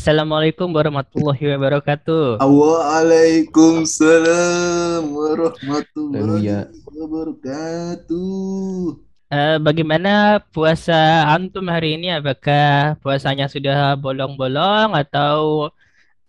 Assalamualaikum 0.00 0.72
warahmatullahi 0.72 1.60
wabarakatuh. 1.60 2.40
Waalaikumsalam 2.40 5.12
warahmatullahi 5.12 6.40
Haleluya. 6.40 6.72
wabarakatuh. 6.88 8.96
Eh, 9.28 9.60
bagaimana 9.60 10.40
puasa 10.56 11.28
antum 11.28 11.68
hari 11.68 12.00
ini? 12.00 12.08
Apakah 12.16 12.96
puasanya 13.04 13.44
sudah 13.52 13.92
bolong-bolong 14.00 14.96
atau 14.96 15.68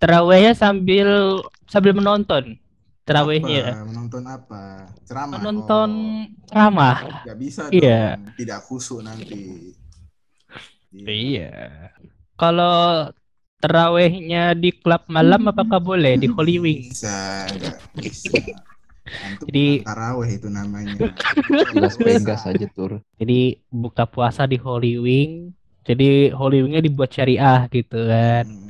terawihnya 0.04 0.52
sambil 0.52 1.40
sambil 1.72 1.96
menonton 1.96 2.60
terawihnya? 3.08 3.72
Apa? 3.72 3.88
Menonton 3.88 4.24
apa? 4.28 4.64
Ceramah. 5.08 5.40
Menonton 5.40 5.90
Oh, 6.28 6.44
ceramah. 6.52 7.24
nggak 7.24 7.40
bisa 7.40 7.72
Iya. 7.72 8.20
dong. 8.20 8.36
Tidak 8.36 8.60
khusyuk 8.68 9.00
nanti. 9.00 9.72
Iya. 10.92 11.88
Kalau 12.36 13.08
terawihnya 13.62 14.52
di 14.54 14.74
klub 14.74 15.06
malam 15.08 15.46
apakah 15.46 15.78
boleh 15.78 16.18
di 16.18 16.26
Holy 16.26 16.58
Wing? 16.58 16.82
Bisa, 16.90 17.46
bisa. 17.94 18.34
Antum 19.02 19.46
Jadi- 19.46 19.84
taraweh 19.84 20.30
itu 20.32 20.48
namanya. 20.48 20.96
Las 21.74 21.96
Vegas 21.96 22.42
aja 22.44 22.68
tur. 22.68 23.00
Jadi 23.16 23.40
buka 23.68 24.04
puasa 24.04 24.44
di 24.44 24.56
Holy 24.56 24.98
Wing. 24.98 25.32
Jadi 25.82 26.30
Holy 26.30 26.62
Wingnya 26.62 26.80
dibuat 26.80 27.10
syariah 27.10 27.70
gitu 27.70 28.02
kan. 28.02 28.46
Hmm, 28.46 28.70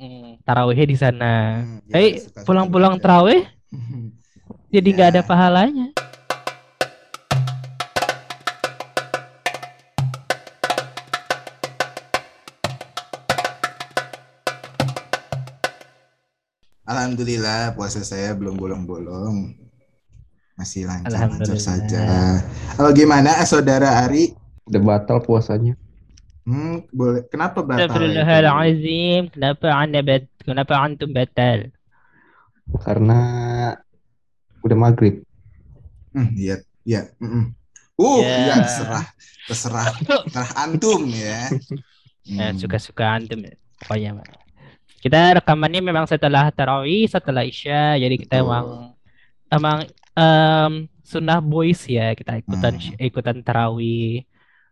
Mm, 0.00 0.40
Tarawihnya 0.40 0.86
di 0.86 0.96
sana. 0.96 1.60
hmm, 1.60 1.92
ya, 1.92 1.96
Eh, 2.00 2.12
pulang-pulang 2.42 2.96
terawih 2.96 3.44
jadi 4.72 4.88
nggak 4.88 5.08
ada 5.12 5.20
Ya. 5.20 5.28
pahalanya. 5.28 5.86
Alhamdulillah 17.00 17.72
puasa 17.72 18.04
saya 18.04 18.36
belum 18.36 18.60
bolong-bolong. 18.60 19.56
Masih 20.52 20.84
lancar-lancar 20.84 21.56
Alhamdulillah. 21.56 21.64
saja. 21.64 22.04
Oh, 22.76 22.92
gimana 22.92 23.40
saudara 23.48 24.04
Ari? 24.04 24.36
Udah 24.68 24.80
batal 24.84 25.24
puasanya. 25.24 25.80
Hmm, 26.44 26.84
boleh. 26.92 27.24
Kenapa 27.32 27.64
batal? 27.64 27.88
Astagfirullahalazim. 27.88 29.32
Kenapa 29.32 29.66
anda 29.72 30.04
bat 30.04 30.28
kenapa 30.44 30.76
antum 30.76 31.08
batal? 31.16 31.72
Karena 32.84 33.18
udah 34.60 34.76
maghrib. 34.76 35.24
Hmm, 36.12 36.36
iya, 36.36 36.60
iya. 36.84 37.08
mm-mm. 37.16 37.56
Uh, 37.96 38.20
Ya. 38.20 38.36
iya, 38.44 38.54
terserah, 38.60 39.04
terserah, 39.48 39.86
terserah 40.04 40.50
antum 40.68 41.08
ya. 41.08 41.48
Ya, 42.28 42.52
Hmm. 42.52 42.60
suka-suka 42.60 43.16
antum 43.16 43.40
ya. 43.40 43.56
Kita 45.00 45.40
rekamannya 45.40 45.80
memang 45.80 46.04
setelah 46.04 46.52
tarawih, 46.52 47.08
setelah 47.08 47.42
isya. 47.42 47.96
Jadi 47.96 48.14
kita 48.20 48.40
Betul. 48.40 48.44
emang 48.46 48.64
emang 49.48 49.78
em, 50.14 50.72
sunnah 51.02 51.40
boys 51.40 51.88
ya. 51.88 52.12
Kita 52.12 52.36
ikutan 52.38 52.74
Hmm. 52.76 52.96
ikutan 53.00 53.36
tarawih. 53.40 54.24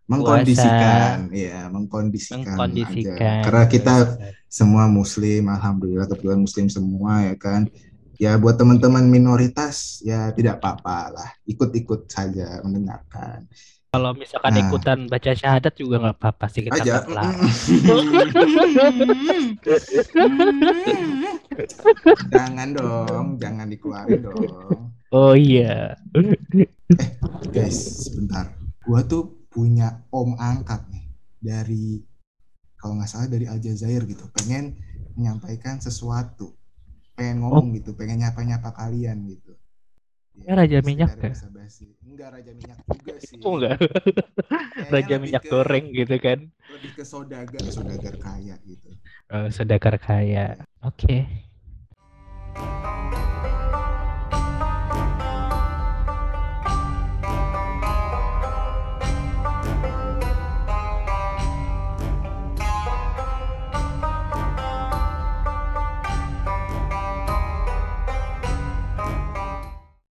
mengkondisikan, 0.08 1.28
ya, 1.36 1.68
mengkondisikan, 1.68 2.40
mengkondisikan. 2.56 3.12
aja. 3.12 3.44
Karena 3.44 3.64
kita 3.68 3.94
semua 4.48 4.88
muslim, 4.88 5.52
alhamdulillah 5.52 6.08
kebetulan 6.08 6.40
muslim 6.40 6.64
semua 6.72 7.28
ya 7.28 7.36
kan. 7.36 7.68
Ya 8.16 8.32
buat 8.40 8.56
teman-teman 8.56 9.04
minoritas 9.04 10.00
ya 10.00 10.32
tidak 10.32 10.64
apa-apa 10.64 11.12
lah, 11.12 11.28
ikut-ikut 11.44 12.08
saja 12.08 12.64
mendengarkan. 12.64 13.44
Kalau 13.88 14.12
misalkan 14.12 14.52
Nah. 14.52 14.68
ikutan 14.68 15.08
baca 15.08 15.32
syahadat 15.32 15.72
juga 15.72 15.96
nggak 15.96 16.20
apa-apa 16.20 16.44
sih 16.52 16.60
kita 16.60 16.76
aja. 16.84 17.00
jangan 22.28 22.68
dong, 22.76 23.40
jangan 23.40 23.64
dikeluarin 23.72 24.28
dong. 24.28 24.92
Oh 25.08 25.32
iya. 25.32 25.96
Guys, 27.48 28.12
sebentar. 28.12 28.52
Gua 28.84 29.00
tuh 29.08 29.48
punya 29.48 30.04
om 30.12 30.36
angkat 30.36 30.84
nih 30.92 31.08
dari 31.40 32.04
kalau 32.76 33.00
nggak 33.00 33.08
salah 33.08 33.32
dari 33.32 33.48
Aljazair 33.48 34.04
gitu. 34.04 34.28
Pengen 34.36 34.76
menyampaikan 35.16 35.80
sesuatu. 35.80 36.52
Pengen 37.16 37.40
ngomong 37.40 37.72
gitu, 37.72 37.96
pengen 37.96 38.20
nyapa-nyapa 38.20 38.68
kalian 38.76 39.24
gitu. 39.32 39.56
Ya, 40.46 40.52
Raja 40.58 40.78
Minyak 40.86 41.12
ya? 41.22 41.32
Enggak 42.06 42.28
Raja 42.34 42.52
Minyak 42.58 42.80
juga 42.90 43.14
sih. 43.22 43.38
Oh 43.44 43.54
enggak. 43.58 43.78
Kayaknya 44.74 44.88
Raja 44.92 45.14
minyak 45.22 45.42
ke- 45.44 45.50
goreng 45.50 45.84
gitu 45.98 46.16
kan. 46.26 46.38
Lebih 46.74 46.90
ke 46.98 47.04
saudagar, 47.06 47.64
saudagar 47.74 48.14
kaya 48.18 48.54
gitu. 48.66 48.88
Oh, 49.32 49.46
saudagar 49.52 49.94
kaya. 50.00 50.56
Oke. 50.84 51.26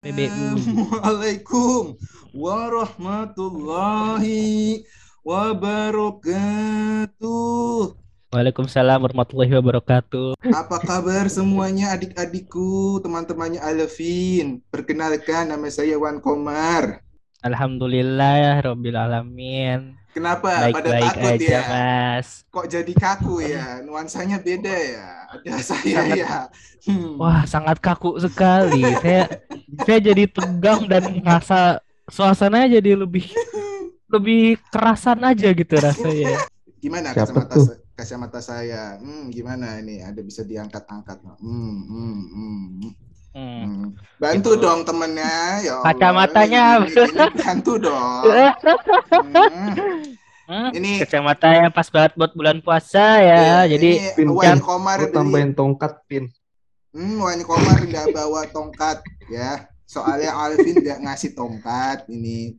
PBU. 0.07 0.55
Assalamualaikum 0.55 1.99
warahmatullahi 2.31 4.87
wabarakatuh. 5.27 7.27
Waalaikumsalam 8.31 9.03
warahmatullahi 9.03 9.51
wabarakatuh. 9.59 10.39
Apa 10.47 10.79
kabar 10.79 11.27
semuanya 11.27 11.99
adik-adikku, 11.99 13.03
teman-temannya 13.03 13.59
Alvin? 13.59 14.63
Perkenalkan 14.71 15.51
nama 15.51 15.67
saya 15.75 15.99
Wan 15.99 16.23
Komar. 16.23 17.03
Alhamdulillah 17.43 18.63
Robbil 18.63 18.95
alamin. 18.95 19.99
Kenapa 20.17 20.73
pada 20.73 20.73
Baik-baik 20.73 21.13
takut 21.13 21.33
aja, 21.37 21.45
ya? 21.45 21.63
Mas. 21.69 22.29
Kok 22.49 22.67
jadi 22.73 22.93
kaku 22.97 23.35
ya? 23.45 23.85
Nuansanya 23.85 24.41
beda 24.41 24.73
ya. 24.73 25.09
Ada 25.29 25.61
saya 25.77 25.93
Sangat- 25.93 26.17
ya. 26.17 26.29
Hmm. 26.89 27.21
Wah, 27.21 27.45
sangat 27.45 27.77
kaku 27.85 28.17
sekali. 28.17 28.81
saya 29.05 29.29
saya 29.85 29.99
jadi 30.01 30.25
tegang 30.25 30.89
dan 30.89 31.21
merasa 31.21 31.85
suasananya 32.09 32.81
jadi 32.81 32.97
lebih 32.97 33.29
lebih 34.09 34.57
kerasan 34.73 35.21
aja 35.21 35.53
gitu 35.53 35.75
rasanya. 35.77 36.49
Gimana 36.81 37.13
Siapa 37.13 37.37
kacamata 37.45 37.55
tuh? 37.61 37.67
kacamata 37.93 38.41
saya? 38.41 38.97
Hmm, 38.97 39.29
gimana 39.29 39.85
ini? 39.85 40.01
Ada 40.01 40.25
bisa 40.25 40.49
diangkat-angkat? 40.49 41.17
nggak? 41.21 41.39
Hmm, 41.45 41.77
hmm, 41.93 42.19
hmm. 42.33 42.93
Hmm. 43.37 43.61
Hmm. 43.61 43.85
Bantu 44.17 44.57
Gitu. 44.57 44.65
dong 44.65 44.81
temennya. 44.83 45.61
Ya 45.61 45.73
Allah. 45.77 45.85
Kacamatanya. 45.85 46.63
Ini- 46.81 47.05
ini 47.05 47.29
bantu 47.37 47.73
dong. 47.77 48.23
Hmm. 49.27 50.17
Hmm, 50.47 50.71
Ini 50.73 51.03
Kacamatanya 51.03 51.69
pas 51.69 51.91
banget 51.91 52.15
buat 52.15 52.31
bulan 52.31 52.63
puasa 52.63 53.19
ya. 53.19 53.67
Iya, 53.67 53.77
jadi 53.77 53.91
Pin, 54.15 54.31
Wan. 54.31 54.63
Komar 54.63 55.03
beli- 55.03 55.11
tambahin 55.11 55.51
tongkat 55.53 56.07
pin. 56.07 56.31
Hmm, 56.95 57.19
Wan 57.19 57.43
Komar 57.43 57.83
nggak 57.83 58.15
bawa 58.15 58.47
tongkat 58.49 59.03
ya. 59.27 59.67
Soalnya 59.85 60.33
Alvin 60.33 60.79
nggak 60.79 61.03
ngasih 61.03 61.35
tongkat 61.35 62.07
ini. 62.07 62.55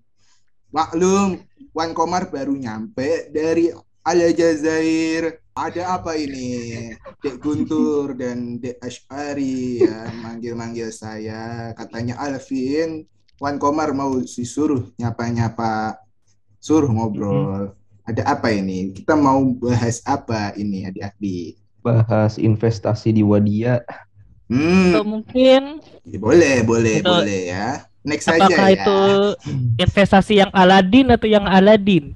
Maklum, 0.68 1.40
Wan 1.72 1.96
Komar 1.96 2.28
baru 2.28 2.54
nyampe 2.54 3.31
dari 3.31 3.72
Aljazair. 4.07 5.44
Ada 5.57 6.00
apa 6.00 6.15
ini? 6.15 6.94
Dek 7.19 7.44
Guntur 7.44 8.15
dan 8.15 8.62
Dek 8.62 8.80
Ashari 8.80 9.83
ya 9.83 10.07
manggil-manggil 10.24 10.94
saya. 10.94 11.74
Katanya 11.75 12.15
Alvin, 12.21 13.04
Wan 13.42 13.59
Komar 13.59 13.92
mau 13.92 14.15
disuruh 14.21 14.88
nyapa-nyapa, 14.95 15.98
suruh 16.62 16.88
ngobrol. 16.88 17.74
Ada 18.07 18.24
apa 18.38 18.54
ini? 18.54 18.95
Kita 18.95 19.19
mau 19.19 19.44
bahas 19.59 20.00
apa 20.07 20.56
ini 20.56 20.88
adik-adik? 20.88 21.60
Bahas 21.83 22.39
investasi 22.39 23.12
di 23.12 23.25
Wadia. 23.25 23.83
Hmm, 24.48 24.95
atau 24.95 25.03
mungkin 25.03 25.83
Ya, 26.07 26.18
boleh, 26.24 26.63
boleh, 26.63 27.03
boleh 27.03 27.51
ya. 27.51 27.83
Next 28.07 28.31
saja 28.31 28.48
apakah 28.48 28.71
ya. 28.71 28.75
itu 28.80 29.00
investasi 29.83 30.33
yang 30.39 30.51
Aladin 30.56 31.12
atau 31.12 31.27
yang 31.27 31.44
Aladin? 31.44 32.15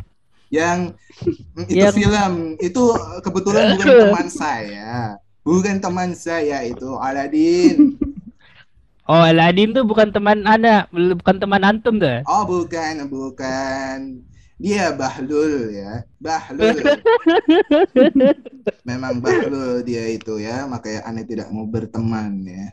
Yang 0.52 1.00
itu 1.72 1.80
Yang- 1.80 1.96
film 1.96 2.34
itu 2.60 2.84
kebetulan 3.24 3.80
bukan 3.80 3.88
teman 4.12 4.28
saya. 4.28 4.92
Bukan 5.42 5.76
teman 5.82 6.10
saya 6.14 6.62
itu 6.68 6.90
Aladin. 7.00 7.78
Oh, 9.12 9.20
Aladin 9.20 9.76
tuh 9.76 9.84
bukan 9.84 10.08
teman 10.14 10.48
Anda, 10.48 10.88
bukan 10.94 11.36
teman 11.36 11.68
antum 11.68 12.00
tuh. 12.00 12.24
Oh, 12.32 12.48
bukan, 12.48 13.12
bukan. 13.12 14.24
Dia 14.56 14.96
Bahlul 14.96 15.74
ya. 15.74 16.08
Bahlul. 16.22 16.80
Memang 18.88 19.20
Bahlul 19.20 19.84
dia 19.84 20.06
itu 20.16 20.40
ya, 20.40 20.64
makanya 20.64 21.04
aneh 21.04 21.28
tidak 21.28 21.52
mau 21.52 21.68
berteman 21.68 22.40
ya. 22.46 22.72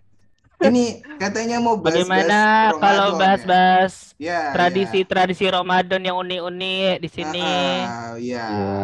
Ini 0.58 1.06
katanya 1.22 1.62
mau 1.62 1.78
bahas 1.78 2.02
Bagaimana 2.02 2.38
kalau 2.82 3.14
bahas-bahas 3.14 4.18
ya, 4.18 4.50
tradisi-tradisi 4.50 5.46
Ramadan 5.46 6.02
yang 6.02 6.18
unik-unik 6.18 6.94
di 6.98 7.08
sini? 7.08 7.50
Ah, 7.86 8.18
ya. 8.18 8.46
Ya. 8.50 8.78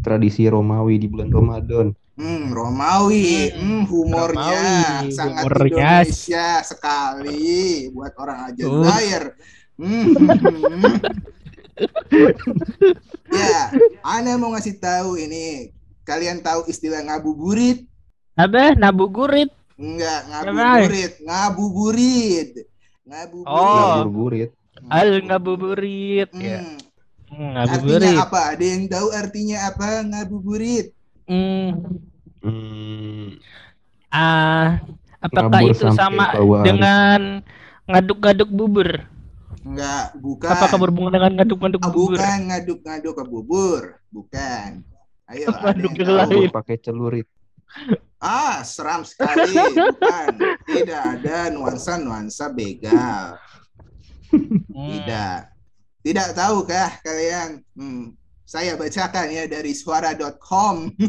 tradisi 0.00 0.48
Romawi 0.48 0.96
di 0.96 1.12
bulan 1.12 1.28
Ramadan. 1.28 1.92
Hmm, 2.16 2.52
Romawi, 2.52 3.52
Hmm, 3.52 3.60
hmm, 3.60 3.82
humornya 3.90 4.64
Romawi, 4.64 5.12
sangat 5.12 5.44
humornya. 5.44 5.90
Indonesia 6.04 6.48
sekali 6.64 7.44
buat 7.92 8.12
orang 8.16 8.38
Uh. 8.38 8.44
Aljazair. 8.48 9.22
Hmm. 9.76 10.06
ya, 13.32 13.60
Ana 14.04 14.36
mau 14.40 14.52
ngasih 14.52 14.80
tahu 14.80 15.16
ini. 15.20 15.72
Kalian 16.04 16.40
tahu 16.40 16.64
istilah 16.68 17.04
ngabuburit? 17.04 17.84
Apa? 18.36 18.74
Nabugurit. 18.76 19.52
Enggak, 19.80 20.20
ngabuburit, 20.28 21.12
ngabuburit. 21.24 22.50
Ngabuburit. 23.02 23.48
Oh. 23.48 23.88
Ngabuburit. 23.96 24.50
Al 24.86 25.08
ngabuburit. 25.24 26.30
Hmm. 26.30 26.44
Ya. 26.44 26.60
Hmm, 27.30 27.52
Artinya 27.54 27.96
ngabuburit. 27.96 28.16
apa? 28.20 28.40
Ada 28.52 28.64
yang 28.66 28.82
tahu 28.86 29.08
artinya 29.10 29.58
apa 29.66 29.86
ngabuburit? 30.04 30.86
Hmm. 31.24 31.70
Hmm, 32.40 33.36
Ah, 34.10 34.82
apakah 35.18 35.48
Ngabur 35.62 35.70
itu 35.70 35.86
sama 35.94 36.34
bawaan. 36.34 36.64
dengan 36.66 37.20
ngaduk-ngaduk 37.86 38.50
bubur? 38.50 38.88
Enggak, 39.60 40.16
bukan. 40.18 40.50
Apakah 40.50 40.76
berhubungan 40.76 41.12
dengan 41.14 41.32
ngaduk-ngaduk 41.38 41.80
Ah, 41.80 41.88
bubur? 41.88 42.18
bukan 42.18 42.38
ngaduk-ngaduk 42.48 43.14
ke 43.14 43.24
bubur, 43.24 43.82
bukan. 44.10 44.70
Ayo, 45.30 45.46
yang 45.46 45.62
ngaduk 45.62 45.92
tahu? 45.94 46.16
lain? 46.34 46.50
pakai 46.50 46.76
celurit. 46.76 47.28
Ah, 48.20 48.60
seram 48.60 49.00
sekali. 49.00 49.56
Bukan. 49.56 50.34
Tidak 50.68 51.02
ada 51.18 51.48
nuansa-nuansa 51.48 52.52
begal. 52.52 53.40
Tidak. 54.68 55.38
Tidak 56.04 56.28
tahukah 56.36 57.00
kalian? 57.00 57.64
Hmm, 57.72 58.12
saya 58.44 58.76
bacakan 58.76 59.32
ya 59.32 59.48
dari 59.48 59.72
suara.com. 59.72 60.92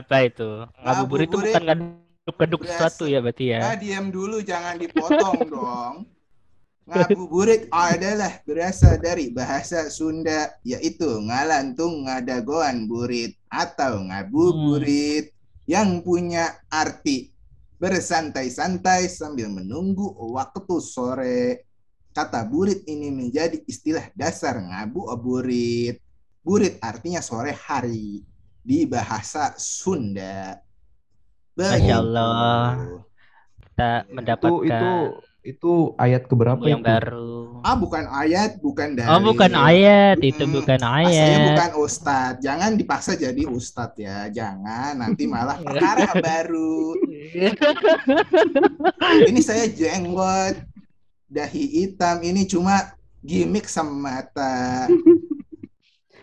Apa 0.00 0.16
itu? 0.24 0.64
Ngabuburit 0.80 1.28
itu 1.28 1.36
bukan 1.36 1.62
ngaduk-ngaduk 1.68 2.62
sesuatu 2.64 3.04
ya 3.04 3.20
berarti 3.20 3.52
ya? 3.52 3.60
Ah, 3.68 3.76
diam 3.76 4.08
dulu, 4.08 4.40
jangan 4.40 4.80
dipotong 4.80 5.44
dong. 5.44 6.08
Ngabuburit 6.84 7.72
adalah 7.72 8.44
berasal 8.44 9.00
dari 9.00 9.32
bahasa 9.32 9.88
Sunda 9.88 10.52
yaitu 10.60 11.08
ngalantung 11.24 12.04
ngadagoan 12.04 12.84
burit 12.84 13.40
atau 13.48 14.04
ngabuburit 14.04 15.32
yang 15.64 16.04
punya 16.04 16.60
arti 16.68 17.32
bersantai-santai 17.80 19.08
sambil 19.08 19.48
menunggu 19.48 20.12
waktu 20.36 20.76
sore. 20.84 21.64
Kata 22.12 22.44
burit 22.44 22.84
ini 22.84 23.08
menjadi 23.08 23.64
istilah 23.64 24.12
dasar 24.12 24.60
ngabuburit. 24.60 26.04
Burit 26.44 26.76
artinya 26.84 27.24
sore 27.24 27.56
hari 27.56 28.28
di 28.60 28.84
bahasa 28.84 29.56
Sunda. 29.56 30.60
Masya 31.56 31.96
Allah. 31.96 32.76
Begitu. 32.76 33.12
Kita 33.74 33.90
Itu 34.04 34.14
mendapatkan 34.14 34.52
itu 34.52 34.68
itu 34.68 34.92
ayat 36.00 36.24
keberapa 36.24 36.64
yang 36.64 36.80
itu? 36.80 36.88
baru. 36.88 37.60
Ah 37.60 37.76
bukan 37.76 38.04
ayat, 38.08 38.56
bukan 38.60 38.96
dari. 38.96 39.08
Oh 39.08 39.20
bukan 39.20 39.52
ayat, 39.52 40.16
itu 40.20 40.44
Mm-mm. 40.44 40.56
bukan 40.56 40.80
Ah, 40.80 41.04
Saya 41.04 41.20
ayat. 41.20 41.48
bukan 41.52 41.70
ustadz. 41.80 42.40
Jangan 42.40 42.70
dipaksa 42.74 43.12
jadi 43.12 43.42
ustadz 43.44 44.00
ya. 44.00 44.28
Jangan 44.28 44.96
nanti 44.96 45.24
malah 45.24 45.60
perkara 45.60 46.16
baru. 46.26 46.96
Ini 49.28 49.40
saya 49.40 49.68
jenggot, 49.68 50.60
dahi 51.26 51.64
hitam. 51.68 52.20
Ini 52.20 52.44
cuma 52.44 52.92
gimmick 53.20 53.68
semata. 53.68 54.88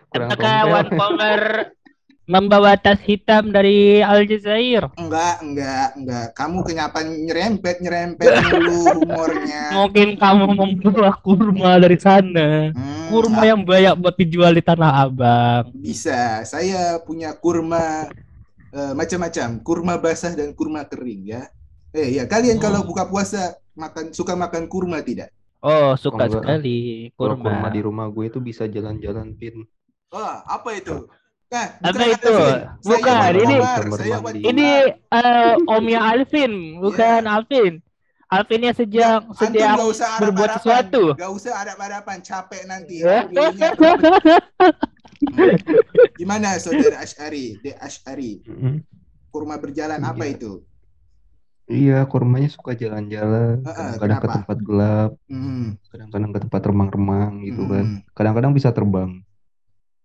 Kurang 0.10 0.30
Apakah 0.30 0.50
kompel. 0.62 0.72
Wan 0.74 0.88
Komer 0.92 1.44
membawa 2.32 2.80
tas 2.80 2.96
hitam 3.04 3.52
dari 3.52 4.00
Aljazair? 4.00 4.88
Enggak, 4.96 5.44
enggak, 5.44 5.88
enggak. 6.00 6.28
Kamu 6.32 6.64
kenapa 6.64 7.04
nyerempet 7.04 7.84
nyerempet 7.84 8.24
dulu 8.48 9.04
humornya? 9.04 9.76
Mungkin 9.76 10.16
kamu 10.16 10.44
membawa 10.56 11.12
kurma 11.20 11.76
dari 11.78 12.00
sana. 12.00 12.72
Hmm, 12.72 13.12
Kurma 13.12 13.44
yang 13.44 13.68
banyak 13.68 14.00
buat 14.00 14.16
dijual 14.16 14.56
di 14.56 14.64
Tanah 14.64 15.04
Abang. 15.04 15.76
Bisa. 15.76 16.48
Saya 16.48 16.96
punya 17.04 17.36
kurma 17.36 18.08
eh, 18.72 18.94
macam-macam, 18.96 19.60
kurma 19.60 20.00
basah 20.00 20.32
dan 20.32 20.56
kurma 20.56 20.88
kering 20.88 21.28
ya. 21.28 21.52
Eh 21.92 22.16
ya, 22.16 22.24
kalian 22.24 22.56
Hmm. 22.56 22.64
kalau 22.64 22.88
buka 22.88 23.04
puasa 23.06 23.60
makan 23.76 24.16
suka 24.16 24.32
makan 24.32 24.72
kurma 24.72 25.04
tidak? 25.04 25.28
Oh, 25.60 25.94
suka 25.94 26.26
enggak. 26.26 26.40
sekali 26.40 27.12
Kalau 27.14 27.36
kurma. 27.36 27.44
kurma 27.52 27.68
di 27.68 27.82
rumah 27.84 28.08
gue 28.08 28.26
itu 28.26 28.40
bisa 28.40 28.66
jalan-jalan 28.66 29.36
pin. 29.36 29.68
Oh, 30.10 30.36
apa 30.44 30.70
itu? 30.74 31.08
Nah, 31.52 31.68
Apa 31.84 32.04
itu? 32.08 32.32
Alvin. 32.32 32.56
Saya 32.80 32.80
Bukan, 32.80 33.32
ini-. 33.36 33.60
Ini 34.40 34.68
eh, 34.96 35.54
omnya 35.68 36.00
Alvin, 36.00 36.80
bukan 36.80 37.28
Alvin. 37.28 37.84
Alvin 38.32 38.64
yang 38.64 38.78
sedang 38.80 39.28
Antum 39.28 39.36
sedang 39.36 39.76
nggak 39.76 39.90
usah 39.92 40.10
berbuat 40.24 40.50
sesuatu. 40.56 41.04
Nggak 41.20 41.32
usah 41.36 41.52
arap-arapan, 41.60 42.18
capek 42.24 42.64
nanti. 42.64 43.04
Ya. 43.04 43.28
Gimana 46.16 46.56
saudara 46.56 47.04
Ash'ari? 47.04 47.60
De 47.60 47.76
Ash'ari, 47.76 48.40
Mm-mm. 48.48 48.88
kurma 49.28 49.60
berjalan 49.60 50.00
apa 50.00 50.24
Iya. 50.24 50.34
itu? 50.40 50.52
Iya, 51.68 52.04
kurmanya 52.04 52.48
suka 52.52 52.72
jalan-jalan, 52.76 53.64
kadang-kadang 53.64 54.00
ke 54.20 54.28
kenapa? 54.28 54.36
tempat 54.40 54.58
gelap, 54.60 55.12
Hmm, 55.28 55.80
kadang-kadang 55.88 56.32
ke 56.32 56.40
tempat 56.48 56.62
remang-remang 56.68 57.32
gitu 57.44 57.64
kan. 57.68 57.86
hmm. 57.86 58.00
Kadang-kadang 58.12 58.52
bisa 58.52 58.70
terbang. 58.72 59.24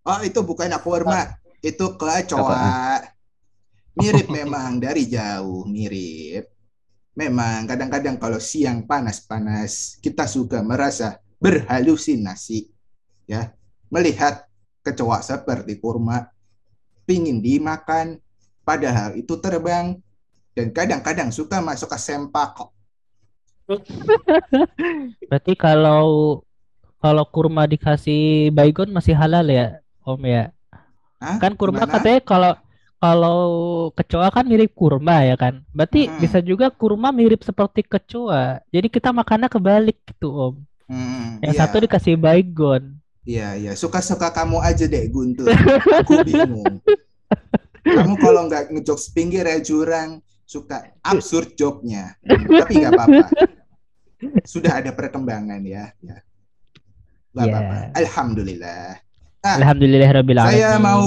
Oh, 0.06 0.23
itu 0.23 0.38
bukan 0.47 0.70
kurma, 0.79 1.35
itu 1.58 1.99
kecoa. 1.99 3.03
Mirip 3.99 4.31
memang 4.31 4.79
dari 4.79 5.11
jauh, 5.11 5.67
mirip. 5.67 6.47
Memang 7.19 7.67
kadang-kadang 7.67 8.20
kalau 8.20 8.38
siang 8.38 8.87
panas-panas, 8.87 9.99
kita 9.99 10.31
suka 10.31 10.62
merasa 10.62 11.19
berhalusinasi. 11.43 12.70
Ya, 13.27 13.51
melihat 13.91 14.46
kecoa 14.86 15.19
seperti 15.27 15.82
kurma, 15.82 16.31
pingin 17.03 17.43
dimakan, 17.43 18.22
padahal 18.63 19.19
itu 19.19 19.34
terbang, 19.43 19.98
dan 20.55 20.70
kadang-kadang 20.70 21.34
suka 21.34 21.58
masuk 21.58 21.91
ke 21.91 21.98
sempak. 21.98 22.55
Berarti 25.29 25.58
kalau 25.58 26.39
kalau 27.03 27.25
kurma 27.27 27.67
dikasih 27.67 28.55
baygon 28.55 28.94
masih 28.94 29.19
halal 29.19 29.46
ya, 29.51 29.82
Om 30.06 30.20
ya? 30.25 30.44
Hah? 31.19 31.36
Kan 31.43 31.58
kurma 31.58 31.82
Gimana? 31.82 31.93
katanya 31.98 32.20
kalau 32.22 32.53
kalau 32.96 33.41
kecoa 33.93 34.29
kan 34.31 34.44
mirip 34.46 34.72
kurma 34.72 35.20
ya 35.22 35.36
kan. 35.36 35.60
Berarti 35.70 36.06
Hmm. 36.06 36.17
bisa 36.17 36.39
juga 36.41 36.70
kurma 36.70 37.10
mirip 37.10 37.43
seperti 37.43 37.82
kecoa. 37.84 38.63
Jadi 38.70 38.89
kita 38.89 39.10
makannya 39.10 39.51
kebalik 39.51 39.98
gitu, 40.06 40.31
Om. 40.31 40.55
Hmm, 40.86 41.43
Yang 41.43 41.55
iya. 41.55 41.60
satu 41.60 41.77
dikasih 41.82 42.15
baygon. 42.17 42.96
Iya, 43.27 43.48
iya. 43.58 43.72
Suka-suka 43.75 44.31
kamu 44.31 44.63
aja 44.63 44.86
deh, 44.86 45.03
Guntur. 45.10 45.51
Aku 45.98 46.22
bingung. 46.22 46.79
Kamu 47.82 48.15
kalau 48.17 48.46
nggak 48.46 48.70
ngejokes 48.70 49.10
pinggir 49.10 49.43
ya 49.43 49.58
jurang, 49.58 50.22
suka 50.46 50.94
absurd 51.03 51.58
joknya. 51.58 52.15
Tapi 52.22 52.72
nggak 52.79 52.93
apa-apa. 52.94 53.27
Sudah 54.46 54.79
ada 54.79 54.94
perkembangan 54.94 55.58
ya. 55.67 55.91
ya. 55.98 56.17
Nggak 57.34 57.46
Ya. 57.46 57.51
apa-apa. 57.51 57.77
Alhamdulillah. 57.98 58.91
Ah, 59.46 59.62
Alhamdulillahirabbil 59.62 60.43
Saya 60.43 60.74
alamin. 60.74 60.82
mau 60.82 61.06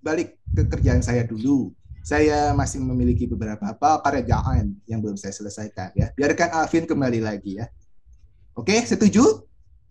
balik 0.00 0.40
ke 0.56 0.62
kerjaan 0.64 1.04
saya 1.04 1.28
dulu. 1.28 1.68
Saya 2.00 2.52
masih 2.56 2.80
memiliki 2.80 3.28
beberapa 3.28 3.76
pekerjaan 3.76 4.72
yang 4.88 5.00
belum 5.04 5.20
saya 5.20 5.36
selesaikan 5.36 5.92
ya. 5.92 6.08
Biarkan 6.16 6.52
Alvin 6.52 6.88
kembali 6.88 7.20
lagi 7.20 7.60
ya. 7.60 7.68
Oke, 8.56 8.76
setuju? 8.84 9.44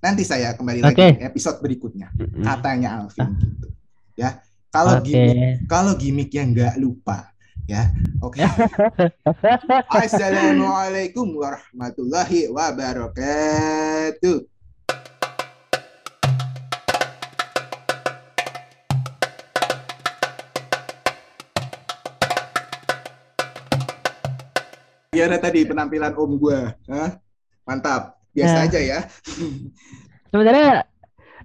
Nanti 0.03 0.25
saya 0.25 0.57
kembali 0.57 0.81
lagi 0.83 0.97
Oke. 0.99 1.09
di 1.15 1.23
episode 1.23 1.63
berikutnya 1.63 2.11
katanya 2.43 2.99
Alvin 2.99 3.39
gitu 3.39 3.71
ya 4.19 4.35
kalau 4.67 4.99
Oke. 4.99 5.07
gimmick 5.09 5.63
kalau 5.71 5.95
gimmicknya 5.95 6.43
nggak 6.43 6.75
lupa 6.75 7.31
ya 7.71 7.87
oke 8.19 8.43
assalamualaikum 10.03 11.39
warahmatullahi 11.39 12.51
wabarakatuh 12.51 14.43
Gimana 25.13 25.37
tadi 25.37 25.59
penampilan 25.63 26.11
om? 26.17 26.31
Hah? 26.89 27.09
Mantap. 27.63 28.17
Biasa 28.33 28.57
Ya. 28.57 28.65
aja 28.65 28.79
ya. 28.81 28.99
Sebenarnya 30.33 30.89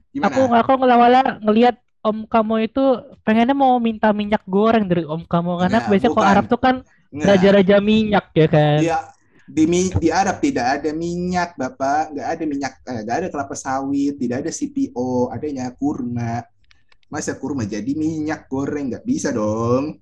Gimana? 0.08 0.32
aku 0.32 0.40
aku 0.48 0.70
awalnya 0.88 1.24
ngelihat 1.44 1.76
Om 1.98 2.30
kamu 2.30 2.70
itu 2.70 2.84
pengennya 3.26 3.52
mau 3.52 3.76
minta 3.82 4.14
minyak 4.14 4.40
goreng 4.48 4.88
dari 4.88 5.04
Om 5.04 5.28
kamu 5.28 5.60
karena 5.60 5.78
Enggak, 5.82 5.90
biasanya 5.92 6.14
kalau. 6.14 6.30
Arab 6.30 6.44
tuh 6.48 6.60
kan 6.62 6.74
Nggak. 7.12 7.26
raja-raja 7.28 7.76
minyak 7.84 8.26
ya 8.32 8.46
kan. 8.48 8.78
Iya, 8.80 8.98
Di, 9.48 9.64
di 9.96 10.08
Arab 10.12 10.44
tidak 10.44 10.66
ada 10.80 10.90
minyak, 10.92 11.56
Bapak. 11.56 12.12
Nggak 12.12 12.28
ada 12.36 12.44
minyak, 12.44 12.72
eh, 12.84 13.00
nggak 13.04 13.16
ada 13.16 13.28
kelapa 13.32 13.56
sawit, 13.56 14.14
tidak 14.20 14.44
ada 14.44 14.50
CPO, 14.52 15.32
adanya 15.32 15.72
kurma. 15.72 16.44
Masa 17.08 17.32
kurma 17.32 17.64
jadi 17.64 17.88
minyak 17.96 18.44
goreng? 18.46 18.92
Nggak 18.92 19.04
bisa 19.08 19.32
dong. 19.32 19.96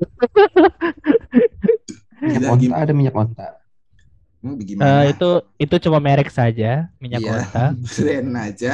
Minyak 2.20 2.40
Gila, 2.40 2.52
onta 2.52 2.76
ada 2.76 2.92
minyak 2.92 3.16
onta. 3.16 3.46
Hmm, 4.40 4.56
bagaimana? 4.56 5.04
itu 5.04 5.30
itu 5.60 5.74
cuma 5.84 5.98
merek 6.00 6.32
saja 6.32 6.88
minyak 6.96 7.20
Iya. 7.20 7.32
onta. 7.34 7.64
brand 8.00 8.30
aja. 8.40 8.72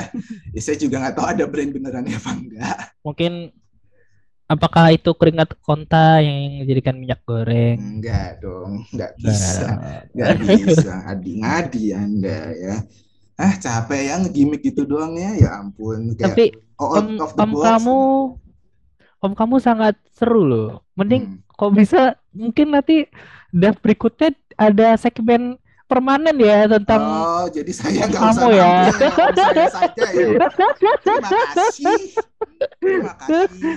Ya, 0.54 0.60
saya 0.62 0.76
juga 0.78 1.02
nggak 1.02 1.14
tahu 1.14 1.26
ada 1.26 1.44
brand 1.46 1.70
benerannya 1.70 2.14
apa 2.14 2.30
enggak. 2.34 2.78
Mungkin 3.02 3.32
apakah 4.46 4.94
itu 4.94 5.10
keringat 5.10 5.58
onta 5.66 6.22
yang 6.22 6.62
dijadikan 6.62 6.94
minyak 6.94 7.18
goreng? 7.26 7.78
Enggak 7.98 8.38
dong, 8.38 8.86
nggak 8.94 9.12
bisa. 9.18 9.66
Nggak 10.14 10.34
bisa. 10.42 10.92
Adi 11.02 11.32
ngadi 11.42 11.84
Anda 11.94 12.38
ya. 12.54 12.76
Ah, 13.36 13.52
capek 13.52 14.02
yang 14.06 14.22
gimmick 14.32 14.62
gitu 14.64 14.86
doang 14.86 15.18
ya. 15.18 15.34
Ya 15.34 15.50
ampun. 15.60 16.14
Kayak 16.14 16.30
tapi 16.30 16.44
out 16.78 17.04
om, 17.04 17.20
of 17.20 17.30
the 17.34 17.42
om 17.42 17.50
box. 17.52 17.64
kamu 17.68 18.00
om 19.20 19.32
kamu 19.32 19.56
sangat 19.58 19.94
seru 20.12 20.44
loh. 20.44 20.85
Mending 20.96 21.40
Hmm. 21.40 21.54
kok 21.56 21.73
bisa 21.73 22.00
mungkin 22.32 22.73
nanti 22.76 23.08
draft 23.49 23.80
berikutnya 23.80 24.37
ada 24.56 24.96
segmen 25.00 25.56
permanen 25.87 26.35
ya 26.37 26.66
tentang 26.66 27.02
Oh, 27.02 27.46
jadi 27.46 27.73
saya 27.73 28.11
nggak 28.11 28.20
kamu 28.20 28.35
usah 28.35 28.50
ya. 28.50 28.66
om 28.66 28.92
saya 28.92 29.12
saja 29.70 30.06
ya. 30.11 30.26
Terima 30.35 30.49
kasih. 30.50 30.92
Terima 32.82 33.12
kasih. 33.23 33.76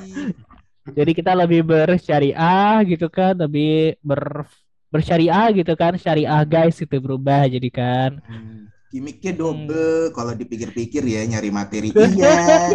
jadi 0.90 1.12
kita 1.14 1.32
lebih 1.38 1.62
bersyariah 1.62 2.82
gitu 2.90 3.08
kan, 3.14 3.38
lebih 3.38 3.94
ber 4.02 4.50
bersyariah 4.90 5.54
gitu 5.54 5.74
kan, 5.78 5.94
syariah 6.02 6.42
guys 6.50 6.82
itu 6.82 6.98
berubah 6.98 7.46
jadi 7.46 7.70
kan. 7.70 8.18
Hmm. 8.26 8.66
Gimmicknya 8.90 9.38
double. 9.38 10.10
Kalau 10.18 10.34
dipikir-pikir 10.34 11.06
ya 11.06 11.22
nyari 11.30 11.54
materi 11.54 11.94
iya, 11.94 12.74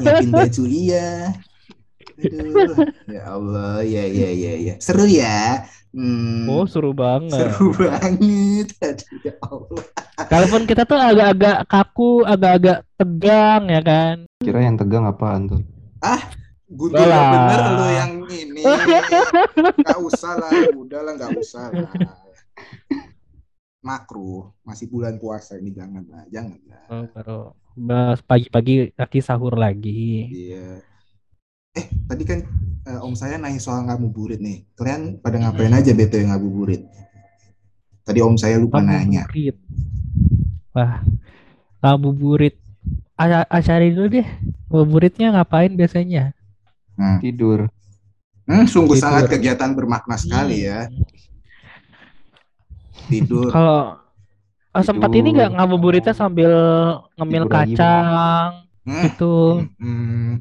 nyiapin 0.00 0.32
baju 0.32 0.64
iya. 0.64 1.36
Aduh, 2.20 2.84
ya 3.08 3.22
Allah, 3.26 3.80
ya 3.80 4.04
ya 4.04 4.30
ya 4.30 4.52
ya. 4.56 4.74
Seru 4.78 5.08
ya. 5.08 5.64
Hmm, 5.90 6.46
Oh, 6.46 6.68
seru 6.68 6.92
banget. 6.92 7.34
seru 7.34 7.72
banget. 7.74 8.68
Aduh, 8.86 9.16
ya 9.24 9.34
Allah. 9.40 9.84
Kalaupun 10.28 10.62
kita 10.68 10.84
tuh 10.84 11.00
agak-agak 11.00 11.66
kaku, 11.66 12.22
agak-agak 12.22 12.78
tegang 12.94 13.62
ya 13.66 13.80
kan. 13.82 14.16
Kira 14.38 14.60
yang 14.62 14.76
tegang 14.76 15.08
apaan 15.08 15.48
tuh? 15.48 15.60
Guntur 16.70 17.02
Lah. 17.02 17.34
bener 17.34 17.60
lo 17.74 17.86
yang 17.90 18.12
ini. 18.30 18.62
Gak 19.82 19.98
usah 19.98 20.38
lah, 20.38 20.50
udah 20.70 21.00
lah, 21.02 21.12
gak 21.18 21.34
usah 21.34 21.66
lah. 21.74 21.90
Makruh, 23.80 24.52
masih 24.62 24.86
bulan 24.86 25.16
puasa 25.18 25.56
ini 25.56 25.72
jangan 25.72 26.04
lah, 26.06 26.22
jangan 26.30 26.60
lah. 26.68 26.84
Oh, 26.86 27.04
baru 27.10 27.40
bahas 27.74 28.20
pagi-pagi 28.22 28.92
kaki 28.94 29.18
sahur 29.18 29.56
lagi. 29.56 30.28
Iya. 30.30 30.84
Eh, 31.78 31.86
tadi 32.10 32.22
kan 32.26 32.42
eh, 32.86 32.98
om 32.98 33.14
saya 33.14 33.38
nanya 33.38 33.60
soal 33.62 33.86
ngabuburit 33.86 34.42
nih. 34.42 34.66
Kalian 34.74 35.22
pada 35.22 35.38
ngapain 35.38 35.70
aja 35.70 35.94
beto 35.94 36.18
yang 36.18 36.34
ngabuburit? 36.34 36.82
Tadi 38.02 38.18
om 38.18 38.34
saya 38.34 38.58
lupa 38.58 38.82
nanya. 38.82 39.26
Ngabuburit. 39.30 39.56
Wah, 40.74 41.02
ngabuburit. 41.82 42.56
Acara 43.20 43.84
dulu 43.86 44.08
deh. 44.18 44.26
Ngabuburitnya 44.66 45.36
ngapain 45.38 45.72
biasanya? 45.76 46.34
Nah, 46.98 47.18
Tidur. 47.22 47.70
hmm, 48.50 48.66
sungguh 48.66 48.98
Tidur. 48.98 49.06
sangat 49.06 49.24
kegiatan 49.30 49.70
bermakna 49.72 50.18
sekali 50.18 50.66
ya. 50.66 50.90
Hmm. 50.90 51.06
Tidur. 53.06 53.50
Kalau 53.54 54.02
oh, 54.74 54.82
sempat 54.82 55.10
ini 55.14 55.34
nggak 55.38 55.54
ngabuburitnya 55.54 56.14
sambil 56.14 56.50
ngemil 57.14 57.46
Tidur 57.46 57.54
kacang 57.54 58.70
Hmm, 58.80 59.12
gitu, 59.12 59.36
hmm. 59.76 60.40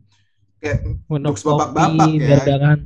Kayak 0.59 0.79
Jokes 1.07 1.43
babak-babak 1.47 1.95
kopi 1.95 2.19
ya. 2.19 2.39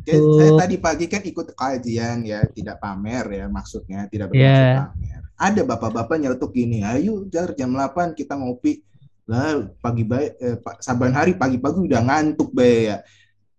Kayak 0.06 0.22
saya 0.38 0.52
tadi 0.62 0.76
pagi 0.78 1.06
kan 1.10 1.22
ikut 1.26 1.48
kajian 1.58 2.18
ya, 2.22 2.46
tidak 2.54 2.78
pamer 2.78 3.26
ya 3.34 3.46
maksudnya, 3.50 4.06
tidak 4.14 4.30
bermaksud 4.30 4.62
Iya. 4.70 4.94
pamer. 4.94 5.22
Ada 5.34 5.62
bapak-bapak 5.66 6.16
nyeletuk 6.22 6.54
gini, 6.54 6.86
ayo 6.86 7.26
jar 7.34 7.52
jam 7.58 7.74
8 7.74 8.14
kita 8.14 8.38
ngopi. 8.38 8.86
Lah 9.26 9.66
pagi 9.82 10.06
baik 10.06 10.32
eh, 10.38 10.58
saban 10.84 11.18
hari 11.18 11.34
pagi-pagi 11.34 11.80
udah 11.90 12.02
ngantuk 12.06 12.54
be 12.54 12.94
ya. 12.94 12.98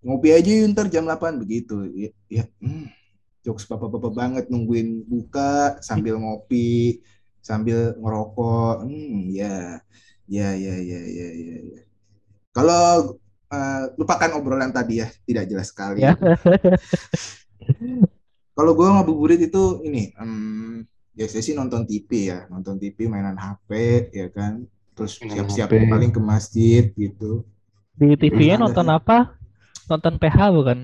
Ngopi 0.05 0.29
aja 0.31 0.51
yuk 0.53 0.71
ntar 0.71 0.87
jam 0.87 1.05
8 1.11 1.43
begitu. 1.43 1.83
Ya, 1.91 2.11
ya 2.31 2.45
hmm, 2.63 2.87
jokes 3.43 3.67
bapak-bapak 3.67 4.13
banget 4.15 4.45
nungguin 4.47 5.03
buka 5.11 5.83
sambil 5.83 6.23
ngopi, 6.23 7.03
sambil 7.43 7.99
ngerokok. 7.99 8.87
Hmm, 8.87 9.27
ya. 9.35 9.83
Ya 10.25 10.57
ya 10.57 10.75
ya 10.79 11.01
ya 11.03 11.29
ya. 11.35 11.57
ya. 11.75 11.83
Kalau 12.55 13.19
eh, 13.55 13.83
lupakan 13.95 14.31
obrolan 14.39 14.75
tadi 14.75 14.99
ya, 15.01 15.09
tidak 15.23 15.45
jelas 15.47 15.71
sekali. 15.71 16.03
Ya. 16.03 16.19
Kalau 18.55 18.73
gue 18.79 18.87
ngabuburit 18.87 19.41
itu 19.43 19.83
ini, 19.83 20.15
em, 20.15 20.87
biasanya 21.15 21.43
sih 21.43 21.55
nonton 21.59 21.83
TV 21.87 22.31
ya, 22.31 22.47
nonton 22.47 22.79
TV, 22.79 23.11
mainan 23.11 23.35
HP, 23.35 23.71
ya 24.15 24.31
kan. 24.31 24.63
Terus 24.95 25.19
siap-siap 25.19 25.71
paling 25.71 26.15
ke 26.15 26.21
masjid 26.23 26.85
gitu. 26.95 27.43
Di 27.99 28.15
TV-nya 28.15 28.63
nonton 28.63 28.87
apa? 28.91 29.35
Nonton 29.91 30.19
PH 30.23 30.39
bukan? 30.55 30.79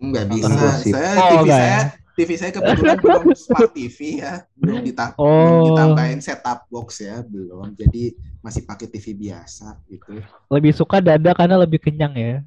Enggak 0.00 0.24
bisa. 0.32 0.48
Saya 0.84 1.10
Oh, 1.16 1.28
TV 1.28 1.36
enggak 1.48 1.60
saya 1.60 1.68
ya? 1.68 1.82
TV 2.14 2.30
saya 2.38 2.54
kebetulan 2.54 2.96
belum 2.98 3.22
smart 3.42 3.70
TV 3.74 4.22
ya, 4.22 4.46
belum, 4.54 4.86
belum 4.86 5.10
Oh. 5.18 5.66
ditambahin 5.68 6.22
setup 6.22 6.70
box 6.70 7.02
ya, 7.02 7.20
belum. 7.20 7.74
Jadi 7.74 8.14
masih 8.38 8.62
pakai 8.62 8.86
TV 8.86 9.18
biasa 9.18 9.82
gitu. 9.90 10.22
Lebih 10.46 10.72
suka 10.72 11.02
dada 11.02 11.34
karena 11.34 11.58
lebih 11.58 11.82
kenyang 11.82 12.14
ya. 12.14 12.38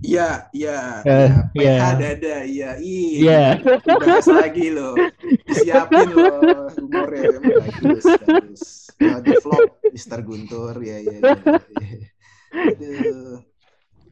Iya, 0.00 0.28
iya, 0.52 0.76
Eh, 1.04 1.28
iya. 1.28 1.40
PH 1.52 1.60
iya. 1.60 1.88
dada, 1.96 2.36
iya. 2.44 2.70
Iya. 2.80 3.42
Bahas 3.84 4.26
lagi 4.28 4.72
loh. 4.72 4.96
Disiapin 5.44 6.08
loh 6.08 6.68
humornya. 6.72 7.28
Bagus, 7.40 8.04
bagus. 8.24 8.62
Uh, 8.94 9.18
the 9.20 9.32
vlog 9.42 9.68
Mr. 9.92 10.20
Guntur. 10.22 10.74
Ya, 10.80 10.96
ya, 11.02 11.16
ya. 11.18 11.20
ya. 11.20 12.08
Aduh. 12.54 13.42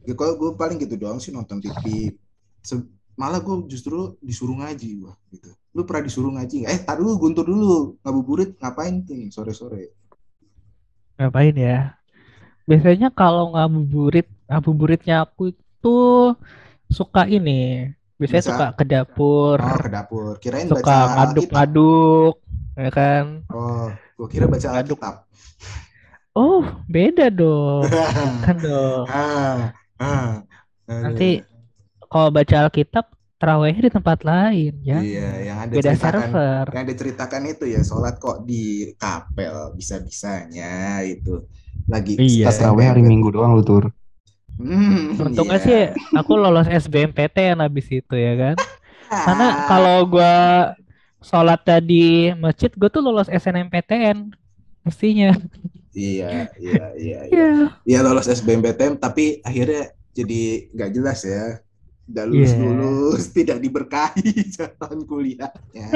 Ya, 0.03 0.13
kalau 0.13 0.35
gue 0.35 0.51
paling 0.59 0.77
gitu 0.77 0.99
doang 0.99 1.23
sih 1.23 1.31
nonton 1.31 1.63
TV. 1.63 2.11
Se- 2.61 2.89
malah 3.17 3.41
gue 3.45 3.69
justru 3.69 4.17
disuruh 4.25 4.57
ngaji 4.57 4.89
gua 5.05 5.15
gitu. 5.29 5.53
Lu 5.77 5.85
pernah 5.85 6.05
disuruh 6.09 6.33
ngaji 6.33 6.65
nggak? 6.65 6.73
Eh, 6.73 6.81
tar 6.85 6.97
dulu 7.01 7.17
Guntur 7.21 7.45
dulu. 7.49 7.97
Ngabuburit 8.05 8.57
ngapain 8.61 9.05
tuh 9.05 9.17
sore-sore? 9.33 9.93
Ngapain 11.21 11.55
ya? 11.57 11.97
Biasanya 12.65 13.11
kalau 13.13 13.53
ngabuburit, 13.53 14.29
ngabuburitnya 14.49 15.27
aku 15.27 15.53
itu 15.53 15.99
suka 16.89 17.27
ini. 17.29 17.91
Biasanya 18.17 18.43
Bisa. 18.45 18.51
suka 18.55 18.67
ke 18.79 18.85
dapur, 18.87 19.59
Oh, 19.59 19.79
ke 19.83 19.91
dapur. 19.91 20.39
Kirain 20.39 20.71
suka 20.71 20.81
baca 21.11 21.13
ngaduk-ngaduk, 21.27 22.35
ya 22.79 22.91
kan? 22.95 23.25
Oh, 23.51 23.91
gue 23.91 24.29
kira 24.31 24.47
baca 24.47 24.69
Ngaduk. 24.79 25.01
Oh, 26.33 26.65
beda 26.89 27.29
dong. 27.29 27.85
Kan 28.47 28.57
dong. 28.63 29.05
ah, 29.11 29.75
ah. 30.01 30.41
Nanti 30.89 31.45
kalau 32.13 32.29
baca 32.31 32.57
Alkitab, 32.69 33.07
terawihnya 33.41 33.83
di 33.89 33.93
tempat 33.93 34.19
lain, 34.23 34.73
ya. 34.85 34.99
Iya, 35.01 35.29
yang 35.49 35.59
ada 35.65 35.73
Beda 35.73 35.91
ceritakan 35.97 36.29
server. 36.31 36.67
yang 36.77 36.87
diceritakan 36.87 37.43
itu 37.49 37.65
ya 37.67 37.81
sholat 37.83 38.15
kok 38.21 38.45
di 38.45 38.63
kapel 39.01 39.73
bisa-bisanya 39.75 40.71
itu 41.03 41.43
lagi 41.89 42.15
Iya. 42.21 42.53
Terawih 42.53 42.87
hari 42.93 43.03
Minggu 43.03 43.33
doang 43.35 43.57
lu 43.57 43.65
tur. 43.65 43.85
Hmm, 44.61 45.17
Untungnya 45.17 45.59
iya. 45.59 45.67
sih 45.67 45.83
aku 46.13 46.33
lolos 46.37 46.69
SBMPTN 46.69 47.57
habis 47.65 47.89
itu 47.89 48.15
ya 48.15 48.33
kan. 48.37 48.57
Karena 49.27 49.47
kalau 49.67 49.97
gua 50.07 50.35
sholat 51.23 51.63
di 51.83 52.31
masjid, 52.37 52.71
gue 52.75 52.89
tuh 52.91 53.03
lolos 53.03 53.31
SNMPTN 53.31 54.33
mestinya. 54.85 55.33
iya 55.95 56.49
iya 56.57 56.85
iya 56.97 57.19
iya 57.29 57.47
Iya. 57.51 57.51
Iya, 57.91 57.99
lolos 58.07 58.27
SBMPTN 58.29 58.97
tapi 58.97 59.41
akhirnya 59.45 59.93
jadi 60.13 60.41
nggak 60.73 60.91
jelas 60.93 61.21
ya 61.25 61.61
nggak 62.03 62.27
lulus 62.29 62.53
Iya. 62.53 62.59
lulus 62.59 63.25
tidak 63.37 63.59
diberkahi 63.59 64.31
jalan 64.57 64.99
kuliahnya 65.07 65.87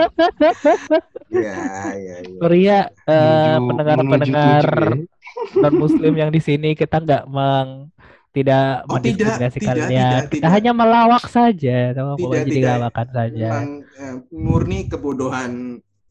iya 1.31 1.59
iya 1.97 2.17
iya 2.23 2.39
Korea 2.39 2.79
eh, 3.07 3.57
pendengar-pendengar 3.59 4.67
menuju 4.67 5.05
tujuh 5.05 5.61
non 5.61 5.75
muslim 5.77 6.13
yang 6.17 6.31
di 6.33 6.41
sini 6.41 6.73
kita 6.73 6.97
nggak 7.03 7.25
meng 7.29 7.91
tidak 8.33 8.85
Oh, 8.85 9.01
tidak, 9.01 9.41
mendiskriminasi 9.41 9.59
tidak, 9.59 9.77
tidak, 9.89 10.21
kita 10.29 10.37
tidak. 10.37 10.51
hanya 10.53 10.73
melawak 10.77 11.25
saja, 11.25 11.77
tahu 11.97 12.05
Tidak, 12.13 12.21
boleh 12.21 12.41
jadi 12.45 12.53
tidak. 12.53 12.73
lawakan 12.77 13.09
saja. 13.09 13.49
Memang 13.49 13.69
eh, 13.97 14.15
murni 14.29 14.79
kebodohan 14.93 15.53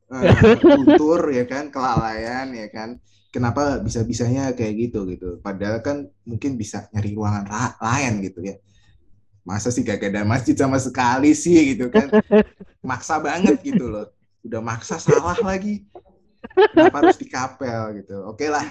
eh, 0.10 0.34
kultur 0.66 1.22
ya 1.30 1.46
kan 1.46 1.70
kelalaian 1.70 2.50
ya 2.50 2.68
kan 2.74 2.90
kenapa 3.30 3.78
bisa 3.78 4.02
bisanya 4.02 4.58
kayak 4.58 4.74
gitu 4.90 5.06
gitu 5.06 5.38
padahal 5.38 5.86
kan 5.86 6.10
mungkin 6.26 6.58
bisa 6.58 6.90
nyari 6.90 7.14
ruangan 7.14 7.46
lain 7.78 8.14
gitu 8.26 8.42
ya 8.42 8.56
masa 9.46 9.70
sih 9.70 9.86
gak 9.86 10.02
ada 10.02 10.26
masjid 10.26 10.58
sama 10.58 10.82
sekali 10.82 11.38
sih 11.38 11.78
gitu 11.78 11.94
kan? 11.94 12.10
Maksa 12.82 13.22
banget 13.22 13.62
gitu 13.62 13.88
loh. 13.88 14.10
Udah 14.42 14.60
maksa 14.60 14.98
salah 14.98 15.38
lagi. 15.46 15.86
Kenapa 16.74 17.06
harus 17.06 17.22
dikapel 17.22 18.02
gitu? 18.02 18.26
Oke 18.26 18.50
lah. 18.50 18.66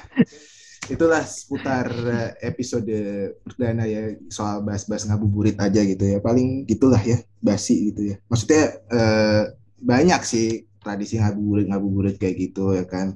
Itulah 0.85 1.23
seputar 1.25 1.89
eh, 1.89 2.31
episode 2.45 2.93
perdana 3.41 3.89
ya 3.89 4.19
soal 4.29 4.61
bahas-bahas 4.67 5.07
ngabuburit 5.07 5.57
aja 5.63 5.81
gitu 5.81 6.05
ya. 6.05 6.19
Paling 6.19 6.67
gitulah 6.67 7.01
ya 7.01 7.23
basi 7.39 7.95
gitu 7.95 8.15
ya. 8.15 8.17
Maksudnya 8.27 8.63
eh, 8.91 9.43
banyak 9.79 10.21
sih 10.27 10.67
tradisi 10.83 11.23
ngabuburit 11.23 11.71
ngabuburit 11.71 12.17
kayak 12.19 12.37
gitu 12.51 12.75
ya 12.75 12.85
kan. 12.85 13.15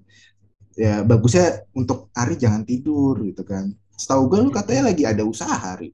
Ya 0.78 1.02
bagusnya 1.02 1.66
untuk 1.74 2.06
Ari 2.14 2.38
jangan 2.38 2.62
tidur 2.62 3.18
gitu 3.26 3.42
kan. 3.42 3.74
Setahu 3.98 4.30
gue 4.30 4.46
lu 4.46 4.50
katanya 4.54 4.94
lagi 4.94 5.02
ada 5.02 5.26
usaha 5.26 5.58
Ari 5.74 5.90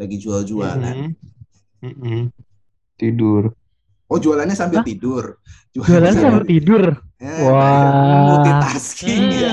lagi 0.00 0.16
jual-jualan 0.24 0.96
Mm-mm. 0.96 1.16
Mm-mm. 1.84 2.32
Tidur. 2.98 3.52
oh 4.10 4.18
jualannya 4.22 4.56
sambil 4.56 4.80
Hah? 4.80 4.86
tidur 4.86 5.24
Jualan 5.76 6.14
sambil 6.16 6.42
tidur. 6.48 6.84
Eh, 7.20 7.48
Wah. 7.48 8.20
multitasking 8.28 9.24
ya 9.32 9.50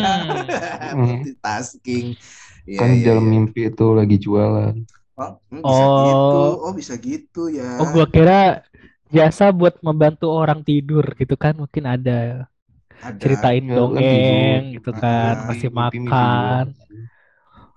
Hmm. 0.94 1.00
multitasking 1.00 2.06
Iya, 2.68 2.80
kan 2.80 2.90
iya, 2.96 3.06
dalam 3.08 3.24
iya. 3.24 3.32
mimpi 3.34 3.60
itu 3.72 3.86
lagi 4.00 4.16
jualan. 4.26 4.76
Oh, 5.20 5.32
hmm, 5.52 5.62
bisa 5.70 5.86
Oh. 5.86 6.06
gitu. 6.10 6.36
Oh, 6.66 6.74
bisa 6.80 6.94
gitu 6.98 7.40
ya. 7.54 7.64
Oh, 7.82 7.86
gua 7.94 8.06
kira 8.10 8.66
jasa 9.14 9.46
buat 9.54 9.78
membantu 9.86 10.26
orang 10.34 10.60
tidur 10.66 11.06
gitu 11.20 11.36
kan 11.38 11.54
mungkin 11.62 11.84
ada 11.86 12.50
Ada. 13.04 13.20
ceritain 13.22 13.64
Ya, 13.68 13.76
dongeng 13.78 14.62
gitu 14.76 14.92
kan, 15.02 15.34
Ah, 15.38 15.46
kasih 15.48 15.70
mimpi- 15.76 16.02
mimpi 16.02 16.10
makan. 16.10 16.66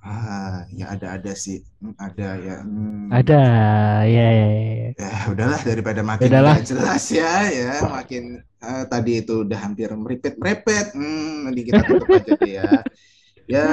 Ah, 0.06 0.62
ya 0.70 0.94
ada 0.94 1.18
ada 1.18 1.32
sih. 1.34 1.66
Hmm, 1.82 1.98
ada 1.98 2.38
ya. 2.38 2.56
Hmm. 2.62 3.10
Ada, 3.10 3.42
ya, 4.06 4.26
ya, 4.30 4.46
ya. 4.54 4.88
Ya, 4.94 5.12
udahlah 5.34 5.60
daripada 5.66 6.00
makin 6.06 6.30
Udahlah. 6.30 6.56
jelas 6.62 7.04
ya, 7.10 7.50
ya 7.50 7.82
makin 7.90 8.38
eh, 8.38 8.84
tadi 8.86 9.12
itu 9.18 9.42
udah 9.42 9.58
hampir 9.66 9.90
meripet-meripet. 9.90 10.94
Hmm, 10.94 11.50
nanti 11.50 11.60
kita 11.66 11.82
tutup 11.82 12.06
aja 12.14 12.32
deh 12.38 12.52
ya. 12.54 12.70
Ya, 13.50 13.66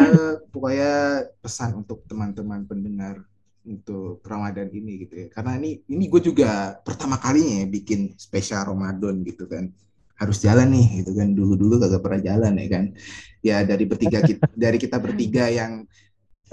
pokoknya 0.50 0.94
pesan 1.38 1.86
untuk 1.86 2.02
teman-teman 2.10 2.66
pendengar 2.66 3.22
untuk 3.62 4.26
Ramadan 4.26 4.74
ini 4.74 5.06
gitu 5.06 5.14
ya. 5.14 5.28
Karena 5.30 5.62
ini 5.62 5.86
ini 5.86 6.10
gue 6.10 6.22
juga 6.34 6.82
pertama 6.82 7.22
kalinya 7.22 7.62
ya 7.62 7.68
bikin 7.70 8.18
spesial 8.18 8.66
Ramadan 8.74 9.22
gitu 9.22 9.46
kan. 9.46 9.70
Harus 10.18 10.42
jalan 10.42 10.74
nih 10.74 11.06
gitu 11.06 11.14
kan. 11.14 11.30
Dulu-dulu 11.30 11.78
kagak 11.78 12.02
pernah 12.02 12.22
jalan 12.26 12.54
ya 12.58 12.68
kan. 12.74 12.86
Ya 13.46 13.58
dari 13.62 13.86
bertiga 13.86 14.20
kita, 14.26 14.50
dari 14.58 14.78
kita 14.82 14.98
bertiga 14.98 15.46
yang 15.50 15.86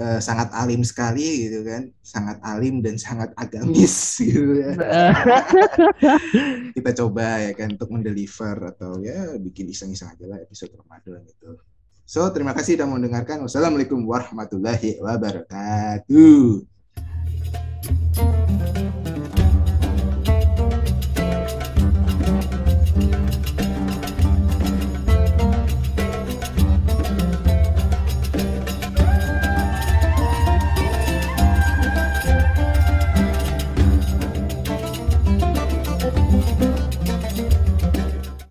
eh, 0.00 0.20
sangat 0.24 0.48
alim 0.56 0.80
sekali 0.80 1.46
gitu 1.46 1.60
kan. 1.68 1.92
Sangat 2.00 2.40
alim 2.40 2.80
dan 2.80 2.96
sangat 2.96 3.30
agamis 3.36 4.16
gitu 4.24 4.56
ya 4.58 4.72
kita 6.76 6.90
coba 6.96 7.44
ya 7.44 7.52
kan 7.54 7.76
untuk 7.76 7.92
mendeliver 7.92 8.56
atau 8.74 8.98
ya 9.04 9.36
bikin 9.36 9.68
iseng-iseng 9.70 10.10
aja 10.10 10.24
lah 10.26 10.40
episode 10.40 10.72
Ramadan 10.74 11.22
itu. 11.28 11.60
So, 12.10 12.26
terima 12.34 12.50
kasih 12.58 12.74
sudah 12.74 12.90
mendengarkan. 12.90 13.46
Wassalamualaikum 13.46 14.02
warahmatullahi 14.02 14.98
wabarakatuh. 14.98 16.66